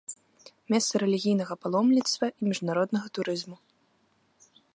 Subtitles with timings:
[0.73, 3.57] Месца рэлігійнага паломніцтва і міжнароднага турызму.